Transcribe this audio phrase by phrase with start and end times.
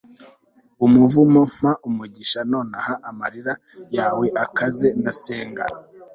[0.85, 3.53] umuvumo, mpa umugisha nonaha amarira
[3.97, 5.63] yawe akaze, ndasenga